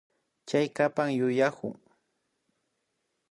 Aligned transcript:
Chaykapan 0.47 1.09
yuyaku 1.19 1.69